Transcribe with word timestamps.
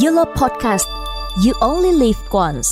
Yellow 0.00 0.24
Podcast 0.24 0.88
You 1.46 1.52
Only 1.60 1.92
Live 1.92 2.18
Once 2.30 2.68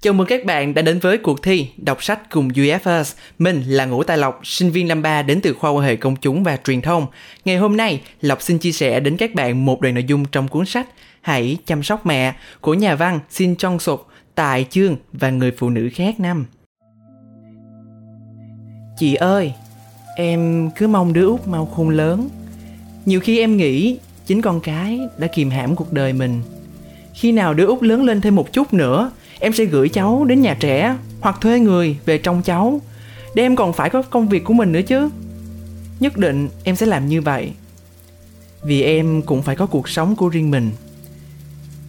Chào 0.00 0.12
mừng 0.12 0.26
các 0.26 0.44
bạn 0.44 0.74
đã 0.74 0.82
đến 0.82 0.98
với 0.98 1.18
cuộc 1.18 1.42
thi 1.42 1.68
đọc 1.76 2.02
sách 2.02 2.30
cùng 2.30 2.48
UFS. 2.48 3.14
Mình 3.38 3.62
là 3.66 3.84
Ngũ 3.84 4.02
Tài 4.02 4.18
Lộc, 4.18 4.40
sinh 4.42 4.70
viên 4.70 4.88
năm 4.88 5.02
3 5.02 5.22
đến 5.22 5.40
từ 5.40 5.54
khoa 5.54 5.70
quan 5.70 5.84
hệ 5.84 5.96
công 5.96 6.16
chúng 6.16 6.44
và 6.44 6.56
truyền 6.56 6.82
thông. 6.82 7.06
Ngày 7.44 7.56
hôm 7.56 7.76
nay, 7.76 8.02
Lộc 8.20 8.42
xin 8.42 8.58
chia 8.58 8.72
sẻ 8.72 9.00
đến 9.00 9.16
các 9.16 9.34
bạn 9.34 9.64
một 9.64 9.80
đoạn 9.80 9.94
nội 9.94 10.04
dung 10.04 10.24
trong 10.24 10.48
cuốn 10.48 10.66
sách 10.66 10.88
Hãy 11.20 11.58
chăm 11.66 11.82
sóc 11.82 12.06
mẹ 12.06 12.34
của 12.60 12.74
nhà 12.74 12.94
văn 12.94 13.20
Shin 13.30 13.56
Chong 13.56 13.78
Suk, 13.78 14.08
Tài 14.34 14.66
Chương 14.70 14.96
và 15.12 15.30
người 15.30 15.52
phụ 15.58 15.70
nữ 15.70 15.88
khác 15.94 16.20
năm. 16.20 16.46
Chị 18.98 19.14
ơi, 19.14 19.52
em 20.16 20.70
cứ 20.76 20.88
mong 20.88 21.12
đứa 21.12 21.26
út 21.26 21.46
mau 21.46 21.66
khôn 21.66 21.88
lớn. 21.88 22.28
Nhiều 23.06 23.20
khi 23.20 23.38
em 23.38 23.56
nghĩ 23.56 23.98
chính 24.26 24.42
con 24.42 24.60
cái 24.60 25.00
đã 25.18 25.26
kìm 25.26 25.50
hãm 25.50 25.76
cuộc 25.76 25.92
đời 25.92 26.12
mình. 26.12 26.42
Khi 27.14 27.32
nào 27.32 27.54
đứa 27.54 27.66
út 27.66 27.82
lớn 27.82 28.04
lên 28.04 28.20
thêm 28.20 28.34
một 28.34 28.52
chút 28.52 28.74
nữa, 28.74 29.10
em 29.40 29.52
sẽ 29.52 29.64
gửi 29.64 29.88
cháu 29.88 30.24
đến 30.24 30.40
nhà 30.40 30.56
trẻ 30.60 30.96
hoặc 31.20 31.40
thuê 31.40 31.60
người 31.60 31.96
về 32.06 32.18
trông 32.18 32.42
cháu 32.42 32.80
để 33.34 33.42
em 33.42 33.56
còn 33.56 33.72
phải 33.72 33.90
có 33.90 34.02
công 34.02 34.28
việc 34.28 34.44
của 34.44 34.54
mình 34.54 34.72
nữa 34.72 34.82
chứ. 34.82 35.08
Nhất 36.00 36.16
định 36.16 36.48
em 36.64 36.76
sẽ 36.76 36.86
làm 36.86 37.08
như 37.08 37.20
vậy. 37.20 37.52
Vì 38.62 38.82
em 38.82 39.22
cũng 39.22 39.42
phải 39.42 39.56
có 39.56 39.66
cuộc 39.66 39.88
sống 39.88 40.16
của 40.16 40.28
riêng 40.28 40.50
mình. 40.50 40.70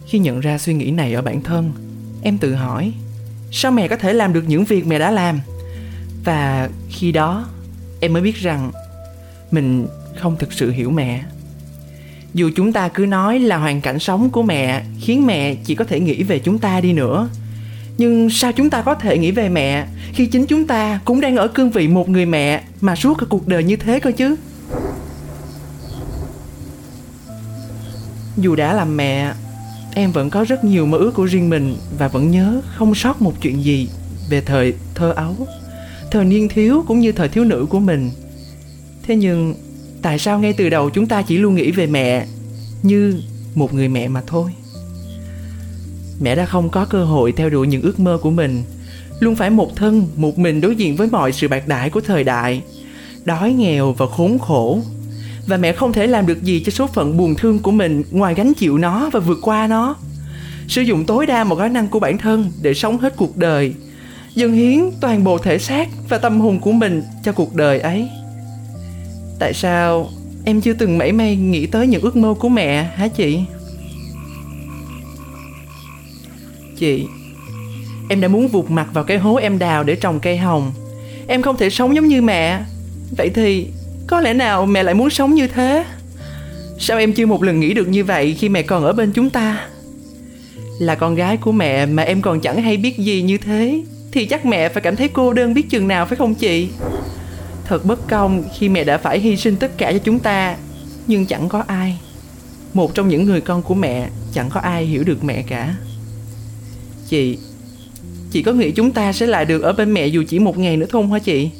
Khi 0.06 0.18
nhận 0.18 0.40
ra 0.40 0.58
suy 0.58 0.74
nghĩ 0.74 0.90
này 0.90 1.14
ở 1.14 1.22
bản 1.22 1.42
thân, 1.42 1.72
em 2.22 2.38
tự 2.38 2.54
hỏi, 2.54 2.92
sao 3.52 3.72
mẹ 3.72 3.88
có 3.88 3.96
thể 3.96 4.12
làm 4.12 4.32
được 4.32 4.44
những 4.46 4.64
việc 4.64 4.86
mẹ 4.86 4.98
đã 4.98 5.10
làm? 5.10 5.40
Và 6.24 6.70
khi 6.88 7.12
đó, 7.12 7.48
em 8.00 8.12
mới 8.12 8.22
biết 8.22 8.36
rằng 8.36 8.70
mình 9.50 9.86
không 10.16 10.36
thực 10.38 10.52
sự 10.52 10.70
hiểu 10.70 10.90
mẹ 10.90 11.24
dù 12.36 12.50
chúng 12.56 12.72
ta 12.72 12.88
cứ 12.88 13.06
nói 13.06 13.38
là 13.38 13.56
hoàn 13.56 13.80
cảnh 13.80 13.98
sống 13.98 14.30
của 14.30 14.42
mẹ 14.42 14.82
khiến 15.00 15.26
mẹ 15.26 15.54
chỉ 15.54 15.74
có 15.74 15.84
thể 15.84 16.00
nghĩ 16.00 16.22
về 16.22 16.38
chúng 16.38 16.58
ta 16.58 16.80
đi 16.80 16.92
nữa. 16.92 17.28
Nhưng 17.98 18.30
sao 18.30 18.52
chúng 18.52 18.70
ta 18.70 18.82
có 18.82 18.94
thể 18.94 19.18
nghĩ 19.18 19.30
về 19.30 19.48
mẹ 19.48 19.86
khi 20.12 20.26
chính 20.26 20.46
chúng 20.46 20.66
ta 20.66 21.00
cũng 21.04 21.20
đang 21.20 21.36
ở 21.36 21.48
cương 21.48 21.70
vị 21.70 21.88
một 21.88 22.08
người 22.08 22.26
mẹ 22.26 22.62
mà 22.80 22.96
suốt 22.96 23.14
cả 23.18 23.26
cuộc 23.28 23.48
đời 23.48 23.64
như 23.64 23.76
thế 23.76 24.00
cơ 24.00 24.12
chứ? 24.12 24.36
Dù 28.36 28.56
đã 28.56 28.72
làm 28.72 28.96
mẹ, 28.96 29.32
em 29.94 30.12
vẫn 30.12 30.30
có 30.30 30.44
rất 30.44 30.64
nhiều 30.64 30.86
mơ 30.86 30.98
ước 30.98 31.14
của 31.14 31.24
riêng 31.24 31.50
mình 31.50 31.76
và 31.98 32.08
vẫn 32.08 32.30
nhớ 32.30 32.60
không 32.74 32.94
sót 32.94 33.22
một 33.22 33.32
chuyện 33.42 33.64
gì 33.64 33.88
về 34.30 34.40
thời 34.40 34.74
thơ 34.94 35.12
ấu, 35.16 35.34
thời 36.10 36.24
niên 36.24 36.48
thiếu 36.48 36.84
cũng 36.86 37.00
như 37.00 37.12
thời 37.12 37.28
thiếu 37.28 37.44
nữ 37.44 37.66
của 37.68 37.80
mình. 37.80 38.10
Thế 39.02 39.16
nhưng 39.16 39.54
tại 40.06 40.18
sao 40.18 40.38
ngay 40.38 40.52
từ 40.52 40.68
đầu 40.68 40.90
chúng 40.90 41.06
ta 41.06 41.22
chỉ 41.22 41.38
luôn 41.38 41.54
nghĩ 41.54 41.70
về 41.70 41.86
mẹ 41.86 42.26
như 42.82 43.20
một 43.54 43.74
người 43.74 43.88
mẹ 43.88 44.08
mà 44.08 44.22
thôi? 44.26 44.50
Mẹ 46.20 46.34
đã 46.34 46.44
không 46.44 46.68
có 46.70 46.84
cơ 46.84 47.04
hội 47.04 47.32
theo 47.32 47.50
đuổi 47.50 47.66
những 47.66 47.82
ước 47.82 48.00
mơ 48.00 48.18
của 48.22 48.30
mình. 48.30 48.62
Luôn 49.20 49.36
phải 49.36 49.50
một 49.50 49.76
thân, 49.76 50.08
một 50.16 50.38
mình 50.38 50.60
đối 50.60 50.76
diện 50.76 50.96
với 50.96 51.08
mọi 51.10 51.32
sự 51.32 51.48
bạc 51.48 51.68
đãi 51.68 51.90
của 51.90 52.00
thời 52.00 52.24
đại. 52.24 52.62
Đói, 53.24 53.52
nghèo 53.52 53.92
và 53.92 54.06
khốn 54.06 54.38
khổ. 54.38 54.80
Và 55.46 55.56
mẹ 55.56 55.72
không 55.72 55.92
thể 55.92 56.06
làm 56.06 56.26
được 56.26 56.42
gì 56.42 56.62
cho 56.66 56.70
số 56.70 56.86
phận 56.86 57.16
buồn 57.16 57.34
thương 57.34 57.58
của 57.58 57.72
mình 57.72 58.02
ngoài 58.10 58.34
gánh 58.34 58.54
chịu 58.54 58.78
nó 58.78 59.10
và 59.12 59.20
vượt 59.20 59.38
qua 59.42 59.66
nó. 59.66 59.96
Sử 60.68 60.82
dụng 60.82 61.04
tối 61.04 61.26
đa 61.26 61.44
một 61.44 61.56
khả 61.56 61.68
năng 61.68 61.88
của 61.88 62.00
bản 62.00 62.18
thân 62.18 62.50
để 62.62 62.74
sống 62.74 62.98
hết 62.98 63.16
cuộc 63.16 63.36
đời. 63.36 63.74
Dâng 64.34 64.52
hiến 64.52 64.90
toàn 65.00 65.24
bộ 65.24 65.38
thể 65.38 65.58
xác 65.58 65.88
và 66.08 66.18
tâm 66.18 66.40
hồn 66.40 66.60
của 66.60 66.72
mình 66.72 67.02
cho 67.24 67.32
cuộc 67.32 67.54
đời 67.54 67.80
ấy 67.80 68.08
tại 69.38 69.54
sao 69.54 70.10
em 70.44 70.60
chưa 70.60 70.72
từng 70.72 70.98
mảy 70.98 71.12
may 71.12 71.36
nghĩ 71.36 71.66
tới 71.66 71.86
những 71.86 72.02
ước 72.02 72.16
mơ 72.16 72.34
của 72.38 72.48
mẹ 72.48 72.82
hả 72.82 73.08
chị? 73.08 73.40
Chị, 76.78 77.06
em 78.08 78.20
đã 78.20 78.28
muốn 78.28 78.48
vụt 78.48 78.70
mặt 78.70 78.88
vào 78.92 79.04
cái 79.04 79.18
hố 79.18 79.34
em 79.36 79.58
đào 79.58 79.84
để 79.84 79.96
trồng 79.96 80.20
cây 80.20 80.36
hồng. 80.36 80.72
Em 81.26 81.42
không 81.42 81.56
thể 81.56 81.70
sống 81.70 81.94
giống 81.94 82.08
như 82.08 82.22
mẹ. 82.22 82.60
Vậy 83.16 83.30
thì 83.34 83.66
có 84.06 84.20
lẽ 84.20 84.34
nào 84.34 84.66
mẹ 84.66 84.82
lại 84.82 84.94
muốn 84.94 85.10
sống 85.10 85.34
như 85.34 85.48
thế? 85.48 85.84
Sao 86.78 86.98
em 86.98 87.12
chưa 87.12 87.26
một 87.26 87.42
lần 87.42 87.60
nghĩ 87.60 87.74
được 87.74 87.88
như 87.88 88.04
vậy 88.04 88.36
khi 88.38 88.48
mẹ 88.48 88.62
còn 88.62 88.84
ở 88.84 88.92
bên 88.92 89.12
chúng 89.12 89.30
ta? 89.30 89.68
Là 90.80 90.94
con 90.94 91.14
gái 91.14 91.36
của 91.36 91.52
mẹ 91.52 91.86
mà 91.86 92.02
em 92.02 92.22
còn 92.22 92.40
chẳng 92.40 92.62
hay 92.62 92.76
biết 92.76 92.98
gì 92.98 93.22
như 93.22 93.38
thế, 93.38 93.82
thì 94.12 94.26
chắc 94.26 94.46
mẹ 94.46 94.68
phải 94.68 94.82
cảm 94.82 94.96
thấy 94.96 95.08
cô 95.08 95.32
đơn 95.32 95.54
biết 95.54 95.70
chừng 95.70 95.88
nào, 95.88 96.06
phải 96.06 96.16
không 96.16 96.34
chị? 96.34 96.68
Thật 97.68 97.84
bất 97.84 98.08
công 98.08 98.44
khi 98.58 98.68
mẹ 98.68 98.84
đã 98.84 98.98
phải 98.98 99.20
hy 99.20 99.36
sinh 99.36 99.56
tất 99.56 99.78
cả 99.78 99.92
cho 99.92 99.98
chúng 99.98 100.18
ta. 100.18 100.56
Nhưng 101.06 101.26
chẳng 101.26 101.48
có 101.48 101.64
ai. 101.66 101.98
Một 102.74 102.94
trong 102.94 103.08
những 103.08 103.24
người 103.24 103.40
con 103.40 103.62
của 103.62 103.74
mẹ, 103.74 104.08
chẳng 104.32 104.50
có 104.50 104.60
ai 104.60 104.84
hiểu 104.84 105.04
được 105.04 105.24
mẹ 105.24 105.42
cả. 105.42 105.76
Chị 107.08 107.38
chị 108.30 108.42
có 108.42 108.52
nghĩ 108.52 108.70
chúng 108.70 108.90
ta 108.90 109.12
sẽ 109.12 109.26
lại 109.26 109.44
được 109.44 109.62
ở 109.62 109.72
bên 109.72 109.94
mẹ 109.94 110.06
dù 110.06 110.24
chỉ 110.28 110.38
một 110.38 110.58
ngày 110.58 110.76
nữa 110.76 110.86
không 110.92 111.12
hả 111.12 111.18
chị? 111.18 111.50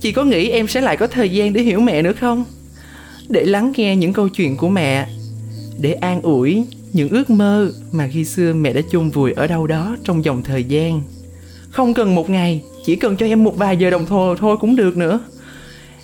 Chị 0.00 0.12
có 0.12 0.24
nghĩ 0.24 0.48
em 0.50 0.68
sẽ 0.68 0.80
lại 0.80 0.96
có 0.96 1.06
thời 1.06 1.28
gian 1.28 1.52
để 1.52 1.62
hiểu 1.62 1.80
mẹ 1.80 2.02
nữa 2.02 2.12
không? 2.20 2.44
Để 3.28 3.44
lắng 3.44 3.72
nghe 3.76 3.96
những 3.96 4.12
câu 4.12 4.28
chuyện 4.28 4.56
của 4.56 4.68
mẹ. 4.68 5.08
Để 5.80 5.92
an 5.92 6.22
ủi 6.22 6.64
những 6.92 7.08
ước 7.08 7.30
mơ 7.30 7.72
mà 7.92 8.08
khi 8.12 8.24
xưa 8.24 8.52
mẹ 8.52 8.72
đã 8.72 8.80
chôn 8.90 9.10
vùi 9.10 9.32
ở 9.32 9.46
đâu 9.46 9.66
đó 9.66 9.96
trong 10.04 10.24
dòng 10.24 10.42
thời 10.42 10.64
gian 10.64 11.02
không 11.76 11.94
cần 11.94 12.14
một 12.14 12.30
ngày, 12.30 12.62
chỉ 12.84 12.96
cần 12.96 13.16
cho 13.16 13.26
em 13.26 13.44
một 13.44 13.56
vài 13.56 13.76
giờ 13.76 13.90
đồng 13.90 14.06
hồ 14.06 14.34
thôi 14.38 14.56
cũng 14.60 14.76
được 14.76 14.96
nữa. 14.96 15.20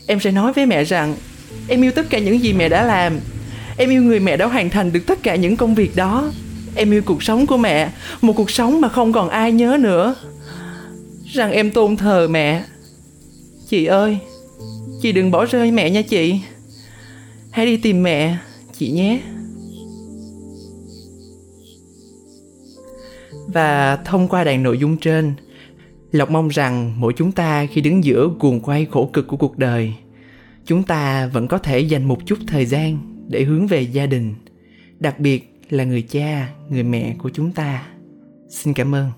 Em 0.06 0.21
sẽ 0.21 0.31
nói 0.31 0.53
với 0.53 0.66
mẹ 0.66 0.84
rằng, 0.84 1.15
em 1.69 1.83
yêu 1.83 1.93
tất 1.93 2.10
cả 2.10 2.19
những 2.19 2.43
gì 2.43 2.53
mẹ 2.53 2.69
đã 2.69 2.84
làm. 2.84 3.21
Em 3.77 3.91
yêu 3.91 4.03
người 4.03 4.21
mẹ 4.21 4.37
đã 4.37 4.47
hoàn 4.47 4.71
thành 4.71 4.93
được 4.93 5.00
tất 5.06 5.22
cả 5.22 5.37
những 5.37 5.56
công 5.56 5.75
việc 5.75 5.97
đó. 5.97 6.31
Em 6.75 6.91
yêu 6.91 7.03
cuộc 7.05 7.22
sống 7.22 7.47
của 7.47 7.56
mẹ, 7.56 7.91
một 8.21 8.32
cuộc 8.32 8.50
sống 8.50 8.81
mà 8.81 8.88
không 8.88 9.12
còn 9.12 9.28
ai 9.28 9.53
nhớ 9.53 9.77
nữa. 9.81 10.15
Rằng 11.32 11.53
em 11.53 11.71
tôn 11.71 11.97
thờ 11.97 12.28
mẹ. 12.31 12.65
Chị 13.69 13.84
ơi, 13.84 14.19
chị 15.03 15.12
đừng 15.12 15.31
bỏ 15.31 15.44
rơi 15.44 15.71
mẹ 15.71 15.91
nha 15.91 16.03
chị. 16.03 16.41
Hãy 17.50 17.66
đi 17.66 17.77
tìm 17.77 18.03
mẹ, 18.03 18.37
chị 18.78 18.91
nhé. 18.91 19.21
Và 23.47 23.99
thông 24.05 24.28
qua 24.28 24.44
đoạn 24.44 24.62
nội 24.62 24.78
dung 24.78 24.97
trên 24.97 25.34
lộc 26.12 26.31
mong 26.31 26.49
rằng 26.49 27.00
mỗi 27.00 27.12
chúng 27.17 27.33
ta 27.33 27.67
khi 27.67 27.81
đứng 27.81 28.05
giữa 28.05 28.31
cuồng 28.39 28.61
quay 28.61 28.87
khổ 28.91 29.11
cực 29.12 29.27
của 29.27 29.37
cuộc 29.37 29.59
đời, 29.59 29.95
chúng 30.67 30.83
ta 30.83 31.27
vẫn 31.27 31.49
có 31.49 31.59
thể 31.59 31.81
dành 31.81 32.05
một 32.05 32.27
chút 32.27 32.39
thời 32.47 32.67
gian 32.67 32.99
để 33.28 33.45
hướng 33.45 33.67
về 33.67 33.83
gia 33.83 34.06
đình, 34.06 34.34
đặc 34.99 35.19
biệt 35.19 35.61
là 35.71 35.84
người 35.84 36.03
cha, 36.03 36.49
người 36.71 36.83
mẹ 36.83 37.17
của 37.19 37.31
chúng 37.31 37.53
ta. 37.53 37.87
Xin 38.49 38.75
cảm 38.75 38.95
ơn. 38.95 39.11